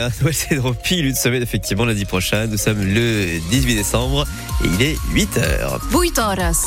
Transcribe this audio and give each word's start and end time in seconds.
Noël 0.00 0.32
Cédro 0.32 0.74
pile 0.74 1.06
une 1.06 1.16
semaine, 1.16 1.42
effectivement, 1.42 1.84
lundi 1.84 2.04
prochain. 2.04 2.46
Nous 2.46 2.56
sommes 2.56 2.84
le 2.84 3.40
18 3.50 3.74
décembre 3.74 4.28
et 4.62 4.68
il 4.68 4.80
est 4.80 4.96
8h. 5.12 5.80
8 5.92 6.18
horas. 6.20 6.66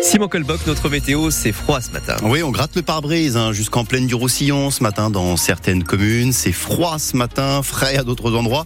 Simon 0.00 0.28
Colbock, 0.28 0.64
notre 0.68 0.88
météo, 0.88 1.32
c'est 1.32 1.50
froid 1.50 1.80
ce 1.80 1.90
matin. 1.90 2.14
Oui, 2.22 2.44
on 2.44 2.52
gratte 2.52 2.76
le 2.76 2.82
pare-brise 2.82 3.36
hein, 3.36 3.52
jusqu'en 3.52 3.84
pleine 3.84 4.06
du 4.06 4.14
Roussillon 4.14 4.70
ce 4.70 4.84
matin 4.84 5.10
dans 5.10 5.36
certaines 5.36 5.82
communes. 5.82 6.32
C'est 6.32 6.52
froid 6.52 7.00
ce 7.00 7.16
matin, 7.16 7.62
frais 7.64 7.96
à 7.96 8.04
d'autres 8.04 8.36
endroits. 8.36 8.64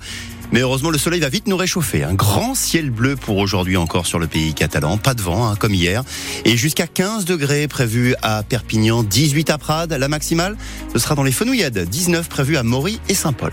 Mais 0.53 0.61
heureusement, 0.61 0.91
le 0.91 0.99
soleil 0.99 1.21
va 1.21 1.29
vite 1.29 1.47
nous 1.47 1.57
réchauffer. 1.57 2.03
Un 2.03 2.15
grand 2.15 2.55
ciel 2.55 2.91
bleu 2.91 3.17
pour 3.17 3.39
aujourd'hui 3.39 3.77
encore 3.77 4.07
sur 4.07 4.19
le 4.19 4.27
pays 4.27 4.53
catalan. 4.53 4.99
Pas 4.99 5.15
de 5.15 5.23
vent, 5.23 5.49
hein, 5.49 5.57
comme 5.57 5.75
hier. 5.75 6.03
Et 6.45 6.57
jusqu'à 6.57 6.87
15 6.87 7.25
degrés 7.25 7.69
prévus 7.69 8.15
à 8.23 8.43
Perpignan, 8.43 9.03
18 9.03 9.51
à 9.51 9.59
Prades. 9.59 9.93
La 9.93 10.09
maximale, 10.09 10.57
ce 10.93 10.99
sera 10.99 11.15
dans 11.15 11.23
les 11.23 11.33
Fenouillades. 11.33 11.79
19 11.79 12.29
prévus 12.29 12.57
à 12.57 12.63
Maury 12.63 13.01
et 13.09 13.15
Saint-Paul. 13.15 13.53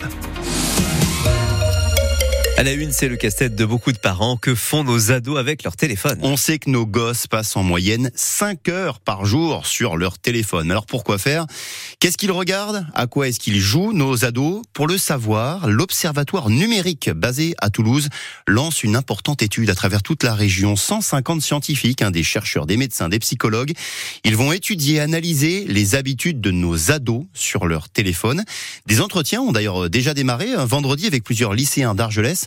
À 2.60 2.64
la 2.64 2.74
une, 2.74 2.92
c'est 2.92 3.07
le 3.07 3.18
casse-tête 3.18 3.56
de 3.56 3.66
beaucoup 3.66 3.92
de 3.92 4.00
parents. 4.00 4.36
Que 4.36 4.56
font 4.56 4.84
nos 4.84 5.11
ados 5.11 5.38
avec 5.38 5.61
leur 5.61 5.75
téléphone? 5.75 6.18
On 6.24 6.38
sait 6.38 6.57
que 6.57 6.71
nos 6.71 6.88
gosses 6.88 7.28
passent 7.28 7.56
en 7.56 7.61
moyenne 7.61 8.10
5 8.15 8.68
heures 8.70 9.00
par 9.00 9.25
jour 9.25 9.68
sur 9.68 9.96
leur 9.96 10.18
téléphone. 10.18 10.71
Alors 10.71 10.88
pourquoi 10.88 11.20
faire? 11.20 11.46
Qu'est-ce 12.00 12.18
qu'ils 12.18 12.32
regardent? 12.32 12.88
À 12.96 13.06
quoi 13.06 13.28
est-ce 13.28 13.39
qu'ils 13.39 13.60
jouent, 13.60 13.93
nos 13.93 14.25
ados 14.25 14.64
Pour 14.74 14.88
le 14.88 14.98
savoir, 14.98 15.68
l'Observatoire 15.68 16.50
numérique 16.50 17.12
basé 17.12 17.54
à 17.60 17.70
Toulouse 17.70 18.10
lance 18.48 18.82
une 18.82 18.96
importante 18.96 19.43
étude 19.43 19.70
à 19.70 19.76
travers 19.76 20.01
toute 20.01 20.24
la 20.24 20.34
région. 20.34 20.76
150 20.76 21.43
scientifiques, 21.43 22.01
hein, 22.01 22.10
des 22.10 22.24
chercheurs, 22.24 22.65
des 22.65 22.78
médecins, 22.78 23.07
des 23.07 23.20
psychologues. 23.20 23.74
Ils 24.24 24.36
vont 24.36 24.51
étudier, 24.51 25.00
analyser 25.00 25.65
les 25.68 25.93
habitudes 25.93 26.42
de 26.42 26.50
nos 26.50 26.89
ados 26.89 27.26
sur 27.36 27.68
leur 27.68 27.87
téléphone. 27.87 28.43
Des 28.87 29.00
entretiens 29.00 29.42
ont 29.42 29.51
d'ailleurs 29.51 29.92
déjà 29.92 30.15
démarré 30.15 30.54
un 30.54 30.65
vendredi 30.65 31.06
avec 31.06 31.24
plusieurs 31.24 31.54
lycéens 31.54 31.93
d'Argelès. 31.93 32.47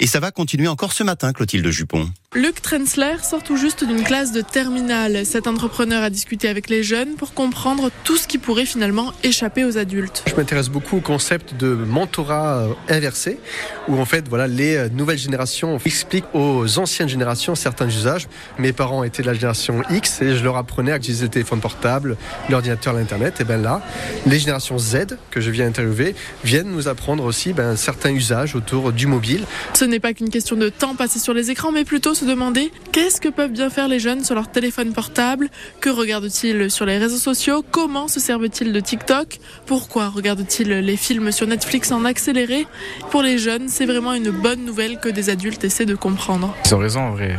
Et 0.00 0.06
ça 0.06 0.18
va 0.18 0.32
continuer 0.32 0.68
encore 0.68 0.92
ce 0.92 1.04
matin, 1.04 1.32
Clotilde 1.32 1.68
Jupon. 1.70 2.10
Luc 2.34 2.60
Trensler 2.60 3.14
sort 3.22 3.44
tout 3.44 3.56
juste 3.56 3.84
d'une 3.84 4.02
classe 4.02 4.32
de 4.32 4.40
terminale. 4.40 5.24
Cet 5.24 5.46
entrepreneur 5.46 6.02
a 6.02 6.10
discuté 6.10 6.48
avec 6.48 6.68
les 6.68 6.82
jeunes 6.82 7.14
pour 7.14 7.32
comprendre 7.32 7.92
tout 8.02 8.16
ce 8.16 8.26
qui 8.26 8.38
pourrait 8.38 8.66
finalement 8.66 9.12
échapper 9.22 9.64
aux 9.64 9.78
adultes. 9.78 10.24
Je 10.26 10.34
m'intéresse 10.34 10.68
beaucoup 10.68 10.96
au 10.96 11.00
concept 11.00 11.54
de 11.56 11.68
mentorat 11.68 12.56
euh, 12.56 12.74
inversé, 12.88 13.38
où 13.86 14.00
en 14.00 14.04
fait, 14.04 14.26
voilà, 14.28 14.48
les 14.48 14.74
euh, 14.74 14.88
nouvelles 14.88 15.18
générations 15.18 15.78
expliquent 15.84 16.24
aux 16.34 16.80
anciennes 16.80 17.08
générations 17.08 17.54
certains 17.54 17.86
usages. 17.86 18.26
Mes 18.58 18.72
parents 18.72 19.04
étaient 19.04 19.22
de 19.22 19.28
la 19.28 19.34
génération 19.34 19.82
X 19.90 20.20
et 20.20 20.34
je 20.34 20.42
leur 20.42 20.56
apprenais 20.56 20.90
à 20.90 20.96
utiliser 20.96 21.26
le 21.26 21.30
téléphone 21.30 21.60
portable, 21.60 22.16
l'ordinateur, 22.50 22.94
l'internet. 22.94 23.40
Et 23.40 23.44
bien 23.44 23.58
là, 23.58 23.80
les 24.26 24.40
générations 24.40 24.76
Z 24.76 25.18
que 25.30 25.40
je 25.40 25.52
viens 25.52 25.68
interviewer 25.68 26.16
viennent 26.42 26.72
nous 26.72 26.88
apprendre 26.88 27.22
aussi 27.22 27.52
ben, 27.52 27.76
certains 27.76 28.10
usages 28.10 28.56
autour 28.56 28.90
du 28.90 29.06
mobile. 29.06 29.44
Ce 29.74 29.83
n'est 29.84 30.00
pas 30.00 30.14
qu'une 30.14 30.30
question 30.30 30.56
de 30.56 30.68
temps 30.68 30.94
passé 30.94 31.18
sur 31.18 31.34
les 31.34 31.50
écrans, 31.50 31.72
mais 31.72 31.84
plutôt 31.84 32.14
se 32.14 32.24
demander 32.24 32.72
qu'est-ce 32.92 33.20
que 33.20 33.28
peuvent 33.28 33.52
bien 33.52 33.70
faire 33.70 33.88
les 33.88 33.98
jeunes 33.98 34.24
sur 34.24 34.34
leur 34.34 34.50
téléphone 34.50 34.92
portable, 34.92 35.50
que 35.80 35.90
regardent-ils 35.90 36.70
sur 36.70 36.86
les 36.86 36.98
réseaux 36.98 37.18
sociaux, 37.18 37.64
comment 37.70 38.08
se 38.08 38.20
servent-ils 38.20 38.72
de 38.72 38.80
TikTok, 38.80 39.38
pourquoi 39.66 40.08
regardent-ils 40.08 40.68
les 40.68 40.96
films 40.96 41.32
sur 41.32 41.46
Netflix 41.46 41.92
en 41.92 42.04
accéléré? 42.04 42.66
Pour 43.10 43.22
les 43.22 43.38
jeunes, 43.38 43.68
c'est 43.68 43.86
vraiment 43.86 44.14
une 44.14 44.30
bonne 44.30 44.64
nouvelle 44.64 44.98
que 44.98 45.08
des 45.08 45.30
adultes 45.30 45.64
essaient 45.64 45.86
de 45.86 45.94
comprendre. 45.94 46.54
Ils 46.64 46.74
ont 46.74 46.78
raison 46.78 47.00
en 47.00 47.12
vrai, 47.12 47.38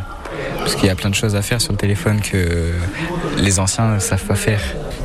parce 0.58 0.74
qu'il 0.74 0.86
y 0.86 0.90
a 0.90 0.94
plein 0.94 1.10
de 1.10 1.14
choses 1.14 1.36
à 1.36 1.42
faire 1.42 1.60
sur 1.60 1.72
le 1.72 1.78
téléphone 1.78 2.20
que 2.20 2.72
les 3.38 3.58
anciens 3.60 3.94
ne 3.94 3.98
savent 3.98 4.24
pas 4.24 4.34
faire. 4.34 4.60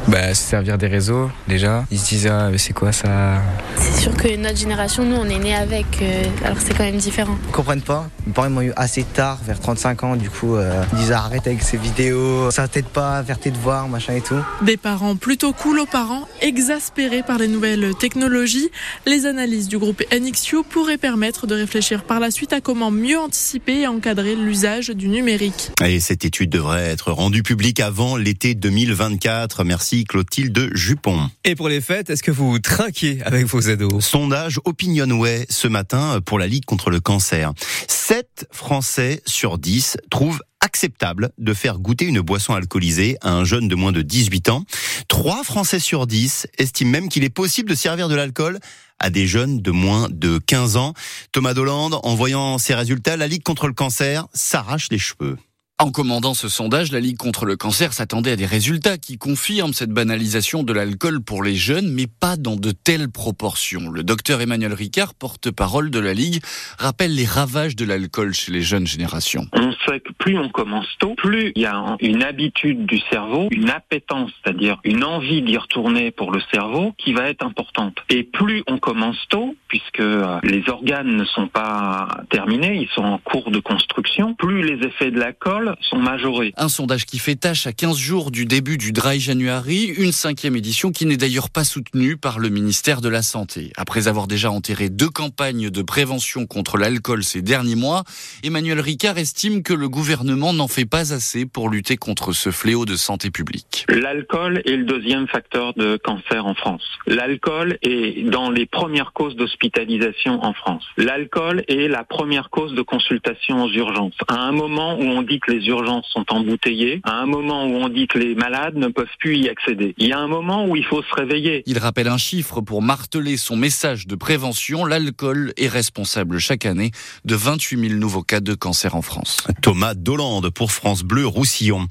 Bah, 0.07 0.33
se 0.33 0.41
servir 0.41 0.77
des 0.77 0.87
réseaux, 0.87 1.29
déjà. 1.47 1.85
Ils 1.91 1.99
se 1.99 2.09
disent, 2.09 2.27
ah, 2.27 2.49
c'est 2.57 2.73
quoi 2.73 2.91
ça? 2.91 3.41
C'est 3.75 4.01
sûr 4.01 4.17
que 4.17 4.35
notre 4.35 4.57
génération, 4.57 5.03
nous, 5.05 5.15
on 5.15 5.25
est 5.25 5.37
né 5.37 5.53
avec, 5.53 5.85
euh, 6.01 6.23
alors 6.43 6.57
c'est 6.59 6.75
quand 6.75 6.83
même 6.83 6.97
différent. 6.97 7.37
Ils 7.47 7.51
comprennent 7.51 7.81
pas. 7.81 8.09
Mes 8.25 8.33
parents 8.33 8.49
m'ont 8.49 8.61
eu 8.61 8.73
assez 8.75 9.03
tard, 9.03 9.37
vers 9.45 9.59
35 9.59 10.03
ans, 10.03 10.15
du 10.15 10.29
coup, 10.29 10.55
euh, 10.55 10.83
ils 10.93 10.99
disent, 10.99 11.11
arrête 11.11 11.45
avec 11.45 11.61
ces 11.61 11.77
vidéos, 11.77 12.49
ça 12.49 12.67
t'aide 12.67 12.87
pas 12.87 13.23
faire 13.23 13.39
tes 13.39 13.51
devoirs, 13.51 13.87
machin 13.87 14.15
et 14.15 14.21
tout. 14.21 14.39
Des 14.63 14.77
parents 14.77 15.15
plutôt 15.15 15.53
cool 15.53 15.79
aux 15.79 15.85
parents, 15.85 16.27
exaspérés 16.41 17.21
par 17.21 17.37
les 17.37 17.47
nouvelles 17.47 17.93
technologies. 17.99 18.71
Les 19.05 19.27
analyses 19.27 19.67
du 19.67 19.77
groupe 19.77 20.01
NXU 20.11 20.63
pourraient 20.67 20.97
permettre 20.97 21.45
de 21.45 21.53
réfléchir 21.53 22.03
par 22.03 22.19
la 22.19 22.31
suite 22.31 22.53
à 22.53 22.61
comment 22.61 22.89
mieux 22.91 23.19
anticiper 23.19 23.81
et 23.81 23.87
encadrer 23.87 24.35
l'usage 24.35 24.89
du 24.89 25.07
numérique. 25.11 25.71
Et 25.85 25.99
cette 25.99 26.25
étude 26.25 26.49
devrait 26.49 26.85
être 26.85 27.11
rendue 27.11 27.43
publique 27.43 27.79
avant 27.79 28.17
l'été 28.17 28.55
2024. 28.55 29.63
Merci 29.63 30.05
Clotilde 30.05 30.71
Jupon. 30.73 31.29
Et 31.43 31.55
pour 31.55 31.69
les 31.69 31.81
fêtes, 31.81 32.09
est-ce 32.09 32.23
que 32.23 32.31
vous 32.31 32.57
trinquez 32.59 33.19
avec 33.23 33.45
vos 33.45 33.69
ados? 33.69 34.03
Sondage 34.03 34.59
Opinionway 34.65 35.45
ce 35.49 35.67
matin 35.67 36.19
pour 36.25 36.39
la 36.39 36.47
Ligue 36.47 36.65
contre 36.65 36.89
le 36.89 36.99
cancer. 36.99 37.53
7 37.87 38.47
Français 38.51 39.21
sur 39.25 39.57
10 39.57 39.97
trouvent 40.09 40.41
acceptable 40.61 41.31
de 41.37 41.53
faire 41.53 41.79
goûter 41.79 42.05
une 42.05 42.21
boisson 42.21 42.53
alcoolisée 42.53 43.17
à 43.21 43.33
un 43.33 43.43
jeune 43.43 43.67
de 43.67 43.75
moins 43.75 43.91
de 43.91 44.01
18 44.01 44.49
ans. 44.49 44.63
3 45.07 45.43
Français 45.43 45.79
sur 45.79 46.07
10 46.07 46.47
estiment 46.57 46.91
même 46.91 47.09
qu'il 47.09 47.23
est 47.23 47.29
possible 47.29 47.69
de 47.69 47.75
servir 47.75 48.09
de 48.09 48.15
l'alcool 48.15 48.59
à 48.99 49.09
des 49.09 49.27
jeunes 49.27 49.61
de 49.61 49.71
moins 49.71 50.07
de 50.09 50.37
15 50.37 50.77
ans. 50.77 50.93
Thomas 51.31 51.53
Dolande, 51.53 51.99
en 52.03 52.15
voyant 52.15 52.57
ces 52.57 52.75
résultats, 52.75 53.17
la 53.17 53.27
Ligue 53.27 53.43
contre 53.43 53.67
le 53.67 53.73
cancer 53.73 54.27
s'arrache 54.33 54.87
les 54.91 54.99
cheveux. 54.99 55.37
En 55.81 55.89
commandant 55.89 56.35
ce 56.35 56.47
sondage, 56.47 56.91
la 56.91 56.99
Ligue 56.99 57.17
contre 57.17 57.43
le 57.43 57.57
cancer 57.57 57.91
s'attendait 57.91 58.33
à 58.33 58.35
des 58.35 58.45
résultats 58.45 58.99
qui 58.99 59.17
confirment 59.17 59.73
cette 59.73 59.89
banalisation 59.89 60.61
de 60.61 60.73
l'alcool 60.73 61.23
pour 61.23 61.41
les 61.41 61.55
jeunes, 61.55 61.91
mais 61.91 62.05
pas 62.05 62.37
dans 62.37 62.55
de 62.55 62.69
telles 62.69 63.09
proportions. 63.09 63.89
Le 63.89 64.03
docteur 64.03 64.41
Emmanuel 64.41 64.73
Ricard, 64.73 65.15
porte-parole 65.15 65.89
de 65.89 65.97
la 65.97 66.13
Ligue, 66.13 66.39
rappelle 66.77 67.15
les 67.15 67.25
ravages 67.25 67.75
de 67.75 67.83
l'alcool 67.83 68.31
chez 68.35 68.51
les 68.51 68.61
jeunes 68.61 68.85
générations. 68.85 69.47
On 69.53 69.73
sait 69.87 70.01
que 70.01 70.13
plus 70.19 70.37
on 70.37 70.49
commence 70.49 70.85
tôt, 70.99 71.15
plus 71.15 71.51
il 71.55 71.63
y 71.63 71.65
a 71.65 71.97
une 71.99 72.21
habitude 72.21 72.85
du 72.85 72.99
cerveau, 73.09 73.47
une 73.49 73.71
appétence, 73.71 74.29
c'est-à-dire 74.43 74.79
une 74.83 75.03
envie 75.03 75.41
d'y 75.41 75.57
retourner 75.57 76.11
pour 76.11 76.31
le 76.31 76.41
cerveau 76.53 76.93
qui 76.99 77.13
va 77.13 77.27
être 77.27 77.43
importante. 77.43 77.97
Et 78.09 78.21
plus 78.21 78.61
on 78.67 78.77
commence 78.77 79.17
tôt, 79.29 79.55
puisque 79.67 79.99
euh, 79.99 80.37
les 80.43 80.69
organes 80.69 81.15
ne 81.15 81.25
sont 81.25 81.47
pas 81.47 82.07
terminés, 82.29 82.81
ils 82.81 82.89
sont 82.89 83.01
en 83.01 83.17
cours 83.17 83.49
de 83.49 83.59
construction, 83.59 84.35
plus 84.35 84.61
les 84.61 84.87
effets 84.87 85.09
de 85.09 85.19
l'alcool 85.19 85.70
sont 85.81 85.97
majorés. 85.97 86.53
Un 86.57 86.69
sondage 86.69 87.05
qui 87.05 87.19
fait 87.19 87.35
tâche 87.35 87.67
à 87.67 87.73
15 87.73 87.97
jours 87.97 88.31
du 88.31 88.45
début 88.45 88.77
du 88.77 88.91
Dry 88.91 89.19
January, 89.19 89.85
une 89.85 90.11
cinquième 90.11 90.55
édition 90.55 90.91
qui 90.91 91.05
n'est 91.05 91.17
d'ailleurs 91.17 91.49
pas 91.49 91.63
soutenue 91.63 92.17
par 92.17 92.39
le 92.39 92.49
ministère 92.49 93.01
de 93.01 93.09
la 93.09 93.21
Santé. 93.21 93.71
Après 93.77 94.07
avoir 94.07 94.27
déjà 94.27 94.51
enterré 94.51 94.89
deux 94.89 95.09
campagnes 95.09 95.69
de 95.69 95.81
prévention 95.81 96.45
contre 96.45 96.77
l'alcool 96.77 97.23
ces 97.23 97.41
derniers 97.41 97.75
mois, 97.75 98.03
Emmanuel 98.43 98.79
Ricard 98.79 99.17
estime 99.17 99.63
que 99.63 99.73
le 99.73 99.89
gouvernement 99.89 100.53
n'en 100.53 100.67
fait 100.67 100.85
pas 100.85 101.13
assez 101.13 101.45
pour 101.45 101.69
lutter 101.69 101.97
contre 101.97 102.33
ce 102.33 102.51
fléau 102.51 102.85
de 102.85 102.95
santé 102.95 103.29
publique. 103.31 103.85
L'alcool 103.89 104.61
est 104.65 104.75
le 104.75 104.85
deuxième 104.85 105.27
facteur 105.27 105.73
de 105.73 105.97
cancer 105.97 106.45
en 106.45 106.53
France. 106.53 106.83
L'alcool 107.07 107.77
est 107.81 108.29
dans 108.29 108.49
les 108.49 108.65
premières 108.65 109.13
causes 109.13 109.35
d'hospitalisation 109.35 110.43
en 110.43 110.53
France. 110.53 110.83
L'alcool 110.97 111.63
est 111.67 111.87
la 111.87 112.03
première 112.03 112.49
cause 112.49 112.73
de 112.73 112.81
consultation 112.81 113.63
aux 113.63 113.71
urgences. 113.71 114.13
À 114.27 114.41
un 114.41 114.51
moment 114.51 114.97
où 114.97 115.03
on 115.03 115.21
dit 115.21 115.39
que 115.39 115.51
les 115.51 115.60
les 115.61 115.67
urgences 115.67 116.05
sont 116.11 116.25
embouteillées, 116.29 117.01
à 117.03 117.21
un 117.21 117.25
moment 117.25 117.65
où 117.65 117.75
on 117.75 117.89
dit 117.89 118.07
que 118.07 118.17
les 118.17 118.35
malades 118.35 118.75
ne 118.75 118.87
peuvent 118.87 119.05
plus 119.19 119.37
y 119.37 119.49
accéder. 119.49 119.93
Il 119.97 120.07
y 120.07 120.13
a 120.13 120.19
un 120.19 120.27
moment 120.27 120.65
où 120.65 120.75
il 120.75 120.83
faut 120.83 121.01
se 121.03 121.13
réveiller. 121.15 121.63
Il 121.65 121.77
rappelle 121.77 122.07
un 122.07 122.17
chiffre 122.17 122.61
pour 122.61 122.81
marteler 122.81 123.37
son 123.37 123.55
message 123.55 124.07
de 124.07 124.15
prévention. 124.15 124.85
L'alcool 124.85 125.53
est 125.57 125.67
responsable 125.67 126.39
chaque 126.39 126.65
année 126.65 126.91
de 127.25 127.35
28 127.35 127.89
000 127.89 127.99
nouveaux 127.99 128.23
cas 128.23 128.39
de 128.39 128.53
cancer 128.53 128.95
en 128.95 129.01
France. 129.01 129.45
Thomas 129.61 129.93
Dolande 129.93 130.49
pour 130.49 130.71
France 130.71 131.03
Bleu 131.03 131.27
Roussillon. 131.27 131.87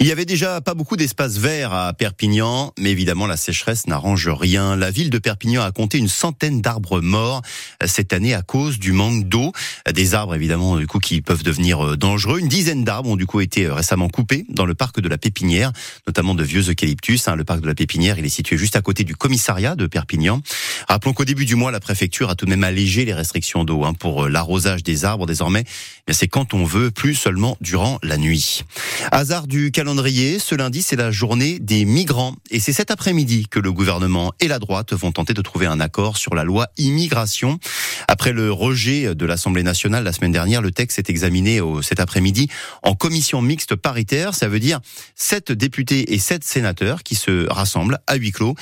Il 0.00 0.06
y 0.06 0.12
avait 0.12 0.24
déjà 0.24 0.60
pas 0.60 0.74
beaucoup 0.74 0.96
d'espace 0.96 1.38
vert 1.38 1.72
à 1.72 1.92
Perpignan, 1.92 2.72
mais 2.78 2.90
évidemment 2.90 3.26
la 3.26 3.36
sécheresse 3.36 3.86
n'arrange 3.86 4.28
rien. 4.28 4.76
La 4.76 4.90
ville 4.90 5.10
de 5.10 5.18
Perpignan 5.18 5.62
a 5.62 5.72
compté 5.72 5.98
une 5.98 6.08
centaine 6.08 6.60
d'arbres 6.60 7.00
morts 7.00 7.42
cette 7.84 8.12
année 8.12 8.34
à 8.34 8.42
cause 8.42 8.78
du 8.78 8.92
manque 8.92 9.24
d'eau. 9.24 9.52
Des 9.92 10.14
arbres 10.14 10.34
évidemment 10.34 10.76
du 10.76 10.86
coup 10.86 10.98
qui 10.98 11.22
peuvent 11.22 11.42
devenir 11.42 11.96
dangereux. 11.96 12.40
Une 12.40 12.48
dizaine 12.48 12.84
d'arbres 12.84 13.13
ont 13.14 13.16
du 13.16 13.26
coup 13.26 13.40
été 13.40 13.66
euh, 13.66 13.74
récemment 13.74 14.08
coupés 14.08 14.44
dans 14.48 14.66
le 14.66 14.74
parc 14.74 15.00
de 15.00 15.08
la 15.08 15.18
Pépinière, 15.18 15.72
notamment 16.06 16.34
de 16.34 16.42
vieux 16.42 16.68
eucalyptus. 16.68 17.28
Hein. 17.28 17.36
Le 17.36 17.44
parc 17.44 17.60
de 17.60 17.66
la 17.66 17.74
Pépinière, 17.74 18.18
il 18.18 18.26
est 18.26 18.28
situé 18.28 18.58
juste 18.58 18.76
à 18.76 18.82
côté 18.82 19.04
du 19.04 19.14
commissariat 19.14 19.76
de 19.76 19.86
Perpignan. 19.86 20.40
Rappelons 20.88 21.12
qu'au 21.12 21.24
début 21.24 21.44
du 21.44 21.54
mois, 21.54 21.70
la 21.70 21.80
préfecture 21.80 22.28
a 22.28 22.34
tout 22.34 22.44
de 22.44 22.50
même 22.50 22.64
allégé 22.64 23.04
les 23.04 23.14
restrictions 23.14 23.64
d'eau 23.64 23.84
hein, 23.84 23.94
pour 23.94 24.24
euh, 24.24 24.28
l'arrosage 24.28 24.82
des 24.82 25.04
arbres 25.04 25.26
désormais. 25.26 25.64
C'est 26.10 26.28
quand 26.28 26.54
on 26.54 26.64
veut, 26.64 26.90
plus 26.90 27.14
seulement 27.14 27.56
durant 27.60 27.98
la 28.02 28.18
nuit. 28.18 28.64
Hasard 29.10 29.46
du 29.46 29.70
calendrier, 29.70 30.38
ce 30.38 30.54
lundi, 30.54 30.82
c'est 30.82 30.96
la 30.96 31.10
journée 31.10 31.58
des 31.60 31.84
migrants. 31.84 32.34
Et 32.50 32.60
c'est 32.60 32.72
cet 32.72 32.90
après-midi 32.90 33.46
que 33.48 33.60
le 33.60 33.72
gouvernement 33.72 34.32
et 34.40 34.48
la 34.48 34.58
droite 34.58 34.92
vont 34.92 35.12
tenter 35.12 35.34
de 35.34 35.42
trouver 35.42 35.66
un 35.66 35.80
accord 35.80 36.16
sur 36.16 36.34
la 36.34 36.44
loi 36.44 36.68
immigration. 36.78 37.58
Après 38.08 38.32
le 38.32 38.52
rejet 38.52 39.14
de 39.14 39.26
l'Assemblée 39.26 39.62
nationale 39.62 40.04
la 40.04 40.12
semaine 40.12 40.32
dernière, 40.32 40.60
le 40.60 40.72
texte 40.72 40.98
est 40.98 41.08
examiné 41.08 41.60
cet 41.82 42.00
après-midi 42.00 42.48
en 42.82 42.93
commission 42.94 43.42
mixte 43.42 43.74
paritaire. 43.74 44.34
Ça 44.34 44.48
veut 44.48 44.60
dire 44.60 44.80
sept 45.14 45.52
députés 45.52 46.14
et 46.14 46.18
sept 46.18 46.44
sénateurs 46.44 47.02
qui 47.02 47.14
se 47.14 47.46
rassemblent 47.50 47.98
à 48.06 48.16
huis 48.16 48.32
clos. 48.32 48.54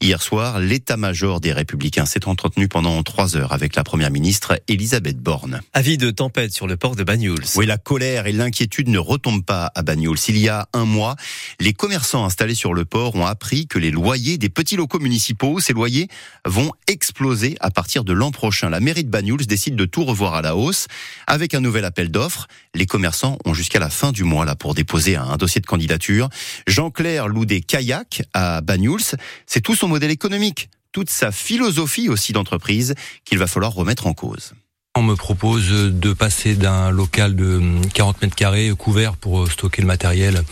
Hier 0.00 0.22
soir, 0.22 0.60
l'état-major 0.60 1.40
des 1.40 1.52
Républicains 1.52 2.06
s'est 2.06 2.28
entretenu 2.28 2.68
pendant 2.68 3.02
trois 3.02 3.36
heures 3.36 3.52
avec 3.52 3.74
la 3.74 3.84
première 3.84 4.10
ministre 4.10 4.60
Elisabeth 4.68 5.18
Borne. 5.18 5.60
Avis 5.72 5.98
de 5.98 6.10
tempête 6.10 6.52
sur 6.52 6.66
le 6.66 6.76
port 6.76 6.94
de 6.94 7.02
Banyuls. 7.02 7.44
Oui, 7.56 7.66
la 7.66 7.78
colère 7.78 8.26
et 8.26 8.32
l'inquiétude 8.32 8.88
ne 8.88 8.98
retombent 8.98 9.44
pas 9.44 9.72
à 9.74 9.82
Banyuls. 9.82 10.18
Il 10.28 10.38
y 10.38 10.48
a 10.48 10.68
un 10.72 10.84
mois, 10.84 11.16
les 11.58 11.72
commerçants 11.72 12.24
installés 12.24 12.54
sur 12.54 12.74
le 12.74 12.84
port 12.84 13.16
ont 13.16 13.26
appris 13.26 13.66
que 13.66 13.78
les 13.78 13.90
loyers 13.90 14.38
des 14.38 14.48
petits 14.48 14.76
locaux 14.76 15.00
municipaux, 15.00 15.60
ces 15.60 15.72
loyers 15.72 16.08
vont 16.44 16.72
exploser 16.86 17.56
à 17.60 17.70
partir 17.70 18.04
de 18.04 18.12
l'an 18.12 18.30
prochain. 18.30 18.70
La 18.70 18.80
mairie 18.80 19.04
de 19.04 19.10
Banyuls 19.10 19.46
décide 19.46 19.76
de 19.76 19.84
tout 19.84 20.04
revoir 20.04 20.34
à 20.34 20.42
la 20.42 20.56
hausse 20.56 20.86
avec 21.26 21.54
un 21.54 21.60
nouvel 21.60 21.84
appel 21.84 22.10
d'offres. 22.10 22.46
Les 22.74 22.86
commerçants 22.86 23.38
ont 23.44 23.54
jusqu'à 23.54 23.77
la 23.78 23.90
fin 23.90 24.12
du 24.12 24.24
mois 24.24 24.44
là 24.44 24.54
pour 24.54 24.74
déposer 24.74 25.16
un 25.16 25.36
dossier 25.36 25.60
de 25.60 25.66
candidature. 25.66 26.28
Jean-Claire 26.66 27.28
loue 27.28 27.46
des 27.46 27.60
kayaks 27.60 28.22
à 28.34 28.60
Banyuls. 28.60 29.16
C'est 29.46 29.60
tout 29.60 29.74
son 29.74 29.88
modèle 29.88 30.10
économique, 30.10 30.70
toute 30.92 31.10
sa 31.10 31.32
philosophie 31.32 32.08
aussi 32.08 32.32
d'entreprise 32.32 32.94
qu'il 33.24 33.38
va 33.38 33.46
falloir 33.46 33.72
remettre 33.72 34.06
en 34.06 34.14
cause. 34.14 34.54
On 34.96 35.02
me 35.02 35.14
propose 35.14 35.70
de 35.70 36.12
passer 36.12 36.54
d'un 36.54 36.90
local 36.90 37.36
de 37.36 37.60
40 37.94 38.22
mètres 38.22 38.34
carrés 38.34 38.72
couvert 38.76 39.16
pour 39.16 39.48
stocker 39.48 39.80
le 39.80 39.86
matériel, 39.86 40.42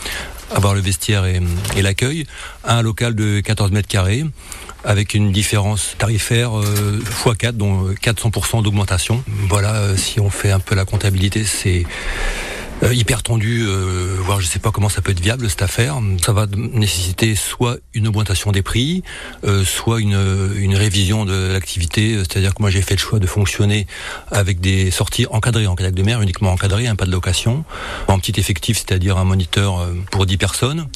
avoir 0.54 0.74
le 0.74 0.80
vestiaire 0.80 1.24
et, 1.24 1.40
l'accueil, 1.82 2.26
à 2.62 2.76
un 2.78 2.82
local 2.82 3.14
de 3.14 3.40
14 3.40 3.72
mètres 3.72 3.88
carrés 3.88 4.24
avec 4.84 5.14
une 5.14 5.32
différence 5.32 5.96
tarifaire 5.98 6.52
x4, 7.24 7.52
dont 7.52 7.90
400% 7.90 8.62
d'augmentation. 8.62 9.24
Voilà, 9.48 9.74
euh, 9.74 9.96
si 9.96 10.20
on 10.20 10.30
fait 10.30 10.52
un 10.52 10.60
peu 10.60 10.76
la 10.76 10.84
comptabilité, 10.84 11.42
c'est 11.42 11.84
euh, 12.82 12.92
hyper 12.92 13.22
tendu, 13.22 13.64
euh, 13.66 14.16
voire 14.20 14.40
je 14.40 14.46
sais 14.46 14.58
pas 14.58 14.70
comment 14.70 14.90
ça 14.90 15.00
peut 15.00 15.12
être 15.12 15.20
viable 15.20 15.48
cette 15.48 15.62
affaire. 15.62 15.98
Ça 16.24 16.32
va 16.32 16.46
nécessiter 16.46 17.34
soit 17.34 17.78
une 17.94 18.06
augmentation 18.06 18.52
des 18.52 18.62
prix, 18.62 19.02
euh, 19.44 19.64
soit 19.64 20.00
une, 20.00 20.16
révision 20.76 21.24
de 21.24 21.52
l'activité. 21.52 22.18
C'est-à-dire 22.18 22.54
que 22.54 22.60
moi 22.60 22.70
j'ai 22.70 22.82
fait 22.82 22.94
le 22.94 23.00
choix 23.00 23.18
de 23.18 23.26
fonctionner 23.26 23.86
avec 24.30 24.60
des 24.60 24.90
sorties 24.90 25.26
encadrées 25.30 25.66
en 25.66 25.74
kayak 25.74 25.94
de 25.94 26.02
mer, 26.02 26.20
uniquement 26.20 26.52
encadrées, 26.52 26.86
un 26.86 26.96
pas 26.96 27.06
de 27.06 27.10
location, 27.10 27.64
en 28.08 28.18
petit 28.18 28.38
effectif, 28.38 28.76
c'est-à-dire 28.76 29.16
un 29.16 29.24
moniteur 29.24 29.86
pour 30.10 30.26
10 30.26 30.36
personnes. 30.36 30.86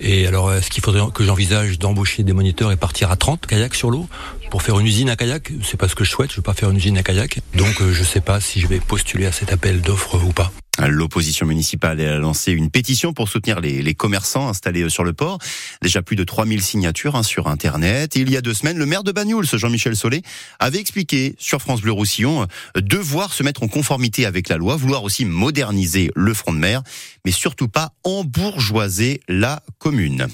Et 0.00 0.26
alors, 0.26 0.52
est-ce 0.52 0.70
qu'il 0.70 0.82
faudrait 0.82 1.02
que 1.12 1.24
j'envisage 1.24 1.78
d'embaucher 1.78 2.22
des 2.22 2.32
moniteurs 2.32 2.72
et 2.72 2.76
partir 2.76 3.10
à 3.10 3.16
30 3.16 3.46
kayaks 3.46 3.74
sur 3.74 3.90
l'eau 3.90 4.08
pour 4.50 4.62
faire 4.62 4.78
une 4.78 4.86
usine 4.86 5.10
à 5.10 5.16
kayak? 5.16 5.52
C'est 5.62 5.78
pas 5.78 5.88
ce 5.88 5.94
que 5.94 6.04
je 6.04 6.10
souhaite, 6.10 6.30
je 6.30 6.36
veux 6.36 6.42
pas 6.42 6.54
faire 6.54 6.70
une 6.70 6.76
usine 6.76 6.96
à 6.96 7.02
kayak. 7.02 7.40
Donc, 7.54 7.82
je 7.82 8.04
sais 8.04 8.22
pas 8.22 8.40
si 8.40 8.60
je 8.60 8.66
vais 8.66 8.80
postuler 8.80 9.26
à 9.26 9.32
cet 9.32 9.52
appel 9.52 9.82
d'offres 9.82 10.22
ou 10.24 10.32
pas. 10.32 10.50
L'opposition 10.78 11.46
municipale 11.46 12.00
a 12.00 12.18
lancé 12.18 12.52
une 12.52 12.70
pétition 12.70 13.12
pour 13.12 13.28
soutenir 13.28 13.60
les, 13.60 13.94
commerçants 13.94 14.48
installés 14.48 14.88
sur 14.90 15.04
le 15.04 15.12
port. 15.12 15.38
Déjà 15.82 16.02
plus 16.02 16.16
de 16.16 16.24
3000 16.24 16.62
signatures 16.62 17.16
hein, 17.16 17.22
sur 17.22 17.48
Internet. 17.48 18.16
Et 18.16 18.20
il 18.20 18.30
y 18.30 18.36
a 18.36 18.42
deux 18.42 18.54
semaines, 18.54 18.76
le 18.76 18.86
maire 18.86 19.02
de 19.02 19.12
Bagnoul, 19.12 19.46
Jean-Michel 19.46 19.96
Solé, 19.96 20.22
avait 20.58 20.78
expliqué 20.78 21.34
sur 21.38 21.62
France 21.62 21.80
Bleu 21.80 21.92
Roussillon 21.92 22.42
euh, 22.42 22.80
devoir 22.80 23.32
se 23.32 23.42
mettre 23.42 23.62
en 23.62 23.68
conformité 23.68 24.26
avec 24.26 24.48
la 24.48 24.56
loi, 24.56 24.76
vouloir 24.76 25.02
aussi 25.02 25.24
moderniser 25.24 26.10
le 26.14 26.34
front 26.34 26.52
de 26.52 26.58
mer, 26.58 26.82
mais 27.26 27.32
surtout 27.32 27.66
pas 27.66 27.92
embourgeoiser 28.04 29.20
la 29.26 29.60
commune. 29.80 30.28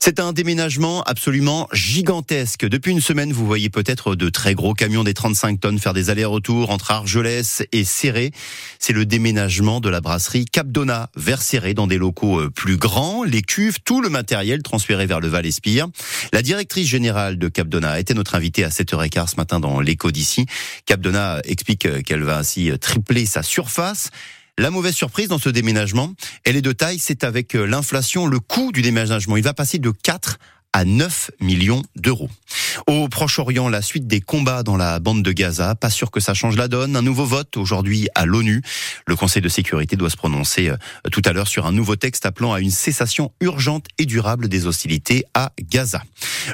C'est 0.00 0.20
un 0.20 0.32
déménagement 0.32 1.02
absolument 1.02 1.68
gigantesque. 1.72 2.64
Depuis 2.64 2.92
une 2.92 3.00
semaine, 3.00 3.32
vous 3.32 3.44
voyez 3.44 3.70
peut-être 3.70 4.14
de 4.14 4.28
très 4.28 4.54
gros 4.54 4.72
camions 4.72 5.02
des 5.02 5.14
35 5.14 5.58
tonnes 5.58 5.80
faire 5.80 5.94
des 5.94 6.10
allers-retours 6.10 6.70
entre 6.70 6.92
Argelès 6.92 7.64
et 7.72 7.82
Serré. 7.82 8.30
C'est 8.78 8.92
le 8.92 9.04
déménagement 9.04 9.80
de 9.80 9.88
la 9.88 10.00
brasserie 10.00 10.44
Capdona 10.44 11.10
vers 11.16 11.42
Serré 11.42 11.74
dans 11.74 11.88
des 11.88 11.98
locaux 11.98 12.38
euh, 12.38 12.50
plus 12.50 12.76
grands, 12.76 13.24
les 13.24 13.42
cuves, 13.42 13.80
tout 13.84 14.00
le 14.00 14.08
matériel 14.08 14.62
transféré 14.62 15.06
vers 15.06 15.18
le 15.18 15.26
Val-Espire. 15.26 15.88
La 16.32 16.42
directrice 16.42 16.86
générale 16.86 17.36
de 17.36 17.48
Capdona 17.48 17.98
était 17.98 18.14
notre 18.14 18.36
invitée 18.36 18.62
à 18.62 18.68
7h15 18.68 19.32
ce 19.32 19.36
matin 19.36 19.58
dans 19.58 19.80
l'écho 19.80 20.12
d'ici. 20.12 20.46
Capdona 20.86 21.40
explique 21.44 21.86
euh, 21.86 22.02
qu'elle 22.02 22.22
va 22.22 22.38
ainsi 22.38 22.70
tripler 22.80 23.26
sa 23.26 23.42
surface. 23.42 24.10
La 24.58 24.72
mauvaise 24.72 24.94
surprise 24.94 25.28
dans 25.28 25.38
ce 25.38 25.50
déménagement, 25.50 26.14
elle 26.42 26.56
est 26.56 26.62
de 26.62 26.72
taille, 26.72 26.98
c'est 26.98 27.22
avec 27.22 27.54
euh, 27.54 27.64
l'inflation, 27.64 28.26
le 28.26 28.40
coût 28.40 28.72
du 28.72 28.82
déménagement. 28.82 29.36
Il 29.36 29.44
va 29.44 29.54
passer 29.54 29.78
de 29.78 29.92
4 29.92 30.40
à 30.78 30.84
9 30.84 31.32
millions 31.40 31.82
d'euros. 31.96 32.30
Au 32.86 33.08
Proche-Orient, 33.08 33.68
la 33.68 33.82
suite 33.82 34.06
des 34.06 34.20
combats 34.20 34.62
dans 34.62 34.76
la 34.76 35.00
bande 35.00 35.24
de 35.24 35.32
Gaza, 35.32 35.74
pas 35.74 35.90
sûr 35.90 36.12
que 36.12 36.20
ça 36.20 36.34
change 36.34 36.56
la 36.56 36.68
donne. 36.68 36.94
Un 36.94 37.02
nouveau 37.02 37.24
vote 37.24 37.56
aujourd'hui 37.56 38.06
à 38.14 38.26
l'ONU. 38.26 38.62
Le 39.08 39.16
Conseil 39.16 39.42
de 39.42 39.48
sécurité 39.48 39.96
doit 39.96 40.08
se 40.08 40.16
prononcer 40.16 40.68
euh, 40.68 40.76
tout 41.10 41.22
à 41.24 41.32
l'heure 41.32 41.48
sur 41.48 41.66
un 41.66 41.72
nouveau 41.72 41.96
texte 41.96 42.26
appelant 42.26 42.52
à 42.52 42.60
une 42.60 42.70
cessation 42.70 43.32
urgente 43.40 43.86
et 43.98 44.06
durable 44.06 44.46
des 44.48 44.68
hostilités 44.68 45.24
à 45.34 45.50
Gaza. 45.60 46.00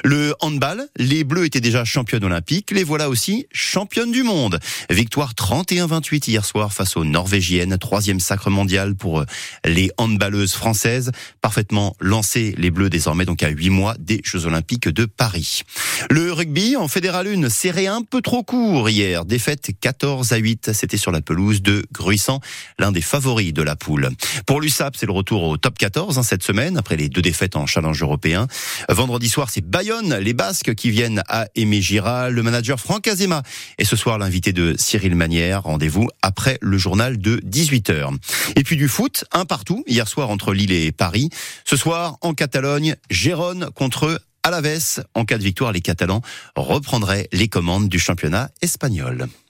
Le 0.03 0.33
handball, 0.41 0.87
les 0.97 1.23
Bleus 1.23 1.45
étaient 1.45 1.61
déjà 1.61 1.85
championnes 1.85 2.23
olympiques, 2.23 2.71
les 2.71 2.83
voilà 2.83 3.09
aussi 3.09 3.45
championnes 3.51 4.11
du 4.11 4.23
monde. 4.23 4.59
Victoire 4.89 5.33
31-28 5.33 6.31
hier 6.31 6.45
soir 6.45 6.73
face 6.73 6.97
aux 6.97 7.05
Norvégiennes, 7.05 7.77
troisième 7.77 8.19
sacre 8.19 8.49
mondial 8.49 8.95
pour 8.95 9.19
euh, 9.19 9.25
les 9.65 9.91
handballeuses 9.97 10.53
françaises. 10.53 11.11
Parfaitement 11.41 11.95
lancées, 11.99 12.55
les 12.57 12.71
Bleus 12.71 12.89
désormais 12.89 13.25
donc 13.25 13.43
à 13.43 13.49
8 13.49 13.69
mois 13.69 13.95
des 13.99 14.14
Jeux 14.23 14.45
Olympiques 14.45 14.87
de 14.87 15.05
Paris. 15.05 15.63
Le 16.09 16.31
rugby 16.31 16.75
en 16.75 16.87
Fédéral 16.87 17.27
1 17.27 17.49
serré 17.49 17.87
un 17.87 18.01
peu 18.01 18.21
trop 18.21 18.43
court 18.43 18.89
hier. 18.89 19.25
Défaite 19.25 19.71
14 19.79 20.31
à 20.31 20.37
8. 20.37 20.71
C'était 20.73 20.97
sur 20.97 21.11
la 21.11 21.21
pelouse 21.21 21.61
de 21.61 21.85
Gruissant, 21.91 22.39
l'un 22.79 22.91
des 22.91 23.01
favoris 23.01 23.53
de 23.53 23.61
la 23.61 23.75
poule. 23.75 24.09
Pour 24.45 24.61
l'USAP, 24.61 24.95
c'est 24.97 25.05
le 25.05 25.11
retour 25.11 25.43
au 25.43 25.57
top 25.57 25.77
14 25.77 26.17
hein, 26.17 26.23
cette 26.23 26.43
semaine 26.43 26.77
après 26.77 26.97
les 26.97 27.09
deux 27.09 27.21
défaites 27.21 27.55
en 27.55 27.65
challenge 27.65 28.01
européen. 28.01 28.47
Vendredi 28.89 29.29
soir, 29.29 29.49
c'est 29.49 29.65
Bayonne, 29.65 30.15
les 30.15 30.33
Basques 30.33 30.75
qui 30.75 30.91
viennent 30.91 31.23
à 31.27 31.47
Aimé 31.55 31.81
Gira, 31.81 32.29
le 32.29 32.43
manager 32.43 32.79
Franck 32.79 33.07
Azema. 33.07 33.43
Et 33.77 33.85
ce 33.85 33.95
soir, 33.95 34.17
l'invité 34.17 34.53
de 34.53 34.75
Cyril 34.77 35.15
Manière. 35.15 35.63
Rendez-vous 35.63 36.09
après 36.21 36.57
le 36.61 36.77
journal 36.77 37.17
de 37.17 37.37
18h. 37.37 38.15
Et 38.55 38.63
puis 38.63 38.77
du 38.77 38.87
foot, 38.87 39.25
un 39.31 39.45
partout 39.45 39.83
hier 39.87 40.07
soir 40.07 40.29
entre 40.29 40.53
Lille 40.53 40.71
et 40.71 40.91
Paris. 40.91 41.29
Ce 41.63 41.77
soir, 41.77 42.17
en 42.21 42.33
Catalogne, 42.33 42.95
Gérone 43.09 43.69
contre 43.73 43.94
Alaves. 44.43 45.01
En 45.15 45.25
cas 45.25 45.37
de 45.37 45.43
victoire, 45.43 45.71
les 45.71 45.81
Catalans 45.81 46.21
reprendraient 46.55 47.27
les 47.31 47.47
commandes 47.47 47.89
du 47.89 47.97
championnat 47.97 48.51
espagnol. 48.61 49.27